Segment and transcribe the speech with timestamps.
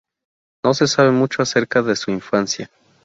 [0.65, 2.71] No se sabe mucho acerca de su infancia.